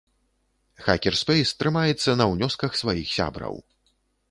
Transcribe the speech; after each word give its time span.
Хакерспэйс 0.85 1.49
трымаецца 1.59 2.17
на 2.23 2.29
ўнёсках 2.33 2.71
сваіх 2.83 3.07
сябраў. 3.19 3.55